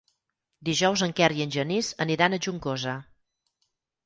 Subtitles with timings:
[0.69, 2.97] Dijous en Quer i en Genís aniran a Juncosa.